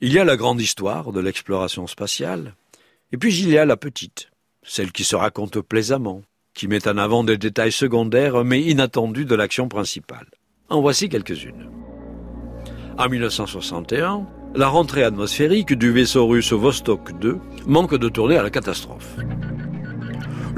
[0.00, 2.54] Il y a la grande histoire de l'exploration spatiale,
[3.10, 4.30] et puis il y a la petite,
[4.62, 6.22] celle qui se raconte plaisamment,
[6.54, 10.28] qui met en avant des détails secondaires mais inattendus de l'action principale.
[10.68, 11.68] En voici quelques-unes.
[12.96, 14.24] En 1961,
[14.54, 19.16] la rentrée atmosphérique du vaisseau russe Vostok 2 manque de tourner à la catastrophe.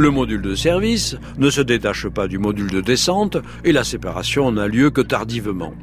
[0.00, 4.50] Le module de service ne se détache pas du module de descente et la séparation
[4.50, 5.74] n'a lieu que tardivement.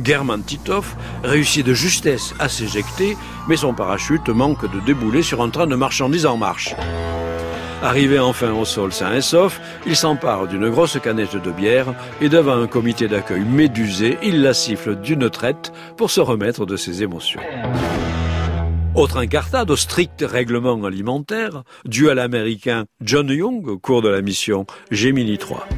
[0.00, 0.94] German Titov
[1.24, 3.16] réussit de justesse à s'éjecter,
[3.48, 6.76] mais son parachute manque de débouler sur un train de marchandises en marche.
[7.82, 12.28] Arrivé enfin au sol sain et sauf, il s'empare d'une grosse canette de bière et
[12.28, 17.02] devant un comité d'accueil médusé, il la siffle d'une traite pour se remettre de ses
[17.02, 17.40] émotions.
[18.96, 24.22] Autre incartade au strict règlement alimentaire, dû à l'américain John Young au cours de la
[24.22, 25.68] mission Gemini 3.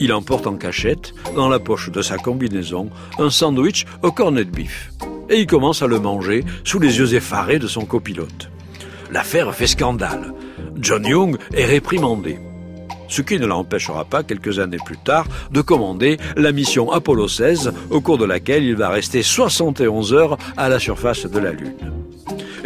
[0.00, 4.50] Il emporte en cachette, dans la poche de sa combinaison, un sandwich au cornet de
[4.50, 4.92] beef.
[5.28, 8.50] Et il commence à le manger sous les yeux effarés de son copilote.
[9.12, 10.32] L'affaire fait scandale.
[10.80, 12.38] John Young est réprimandé.
[13.08, 17.74] Ce qui ne l'empêchera pas, quelques années plus tard, de commander la mission Apollo 16,
[17.90, 21.95] au cours de laquelle il va rester 71 heures à la surface de la Lune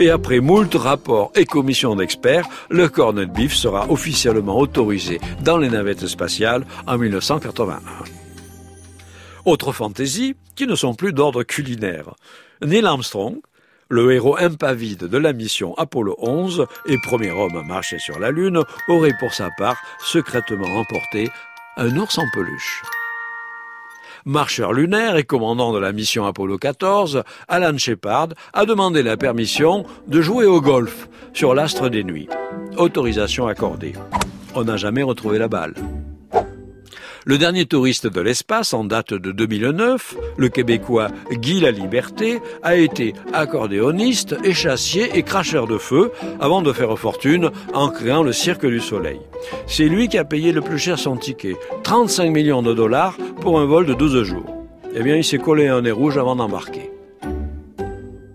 [0.00, 5.68] et après moult rapports et commissions d'experts, le cornet beef sera officiellement autorisé dans les
[5.68, 7.80] navettes spatiales en 1981.
[9.44, 12.14] Autres fantaisies qui ne sont plus d'ordre culinaire.
[12.64, 13.36] Neil Armstrong,
[13.88, 18.30] le héros impavide de la mission Apollo 11 et premier homme à marcher sur la
[18.30, 21.28] Lune, aurait pour sa part secrètement emporté
[21.76, 22.82] un ours en peluche
[24.24, 29.84] marcheur lunaire et commandant de la mission Apollo 14, Alan Shepard a demandé la permission
[30.06, 32.28] de jouer au golf sur l'astre des nuits.
[32.76, 33.92] Autorisation accordée.
[34.54, 35.74] On n'a jamais retrouvé la balle.
[37.26, 42.76] Le dernier touriste de l'espace, en date de 2009, le Québécois Guy La Liberté, a
[42.76, 48.64] été accordéoniste, échassier et cracheur de feu avant de faire fortune en créant le Cirque
[48.64, 49.20] du Soleil.
[49.66, 53.58] C'est lui qui a payé le plus cher son ticket, 35 millions de dollars pour
[53.58, 54.66] un vol de 12 jours.
[54.94, 56.90] Eh bien, il s'est collé un nez rouge avant d'embarquer.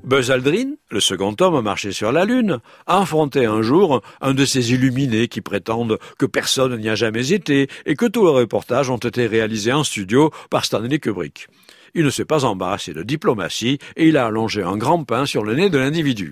[0.03, 4.33] Buzz Aldrin, le second homme à marcher sur la Lune, a affronté un jour un
[4.33, 8.31] de ces illuminés qui prétendent que personne n'y a jamais été et que tous les
[8.31, 11.47] reportages ont été réalisés en studio par Stanley Kubrick.
[11.95, 15.43] Il ne s'est pas embarrassé de diplomatie et il a allongé un grand pain sur
[15.43, 16.31] le nez de l'individu.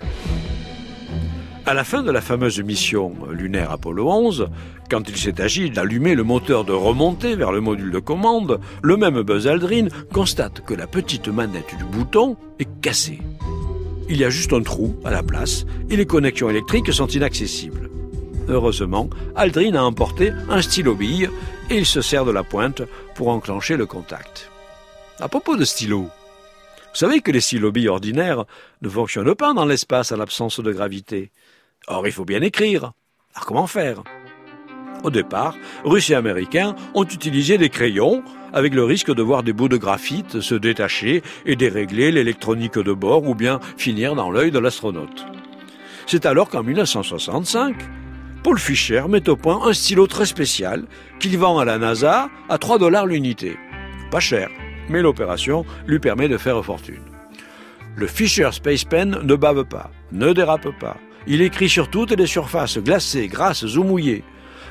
[1.66, 4.48] À la fin de la fameuse mission lunaire Apollo 11,
[4.90, 8.96] quand il s'est agi d'allumer le moteur de remontée vers le module de commande, le
[8.96, 13.20] même Buzz Aldrin constate que la petite manette du bouton est cassée
[14.08, 17.90] il y a juste un trou à la place et les connexions électriques sont inaccessibles.
[18.48, 21.30] Heureusement, Aldrin a emporté un stylo bille
[21.70, 22.82] et il se sert de la pointe
[23.14, 24.50] pour enclencher le contact.
[25.20, 26.08] À propos de stylo,
[26.94, 28.44] vous savez que les stylos billes ordinaires
[28.80, 31.32] ne fonctionnent pas dans l'espace à l'absence de gravité.
[31.88, 32.92] Or, il faut bien écrire.
[33.34, 34.04] Alors comment faire?
[35.02, 38.22] Au départ, Russes et Américains ont utilisé des crayons
[38.52, 42.92] avec le risque de voir des bouts de graphite se détacher et dérégler l'électronique de
[42.92, 45.26] bord ou bien finir dans l'œil de l'astronaute.
[46.06, 47.74] C'est alors qu'en 1965,
[48.44, 50.84] Paul Fischer met au point un stylo très spécial
[51.18, 53.56] qu'il vend à la NASA à 3 dollars l'unité.
[54.12, 54.48] Pas cher,
[54.88, 57.02] mais l'opération lui permet de faire fortune.
[57.96, 60.96] Le Fischer Space Pen ne bave pas, ne dérape pas.
[61.26, 64.24] Il écrit sur toutes les surfaces glacées, grasses ou mouillées.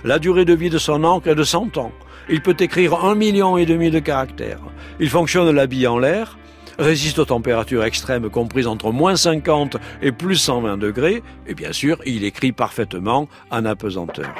[0.03, 1.91] La durée de vie de son encre est de 100 ans.
[2.29, 4.59] Il peut écrire un million et demi de caractères.
[4.99, 6.37] Il fonctionne la bille en l'air,
[6.77, 11.97] résiste aux températures extrêmes comprises entre moins 50 et plus 120 degrés, et bien sûr,
[12.05, 14.33] il écrit parfaitement en apesanteur.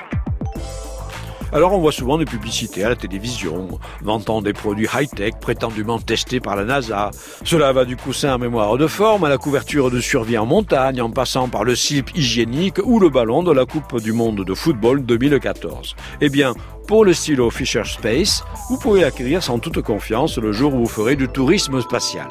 [1.54, 6.40] Alors on voit souvent des publicités à la télévision, vantant des produits high-tech prétendument testés
[6.40, 7.12] par la NASA.
[7.44, 11.00] Cela va du coussin à mémoire de forme à la couverture de survie en montagne,
[11.00, 14.54] en passant par le slip hygiénique ou le ballon de la Coupe du Monde de
[14.56, 15.96] football 2014.
[16.22, 16.56] Eh bien,
[16.88, 20.88] pour le stylo Fisher Space, vous pouvez l'acquérir sans toute confiance le jour où vous
[20.88, 22.30] ferez du tourisme spatial.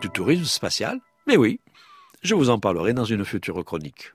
[0.00, 0.98] Du tourisme spatial?
[1.26, 1.60] Mais oui,
[2.22, 4.14] je vous en parlerai dans une future chronique.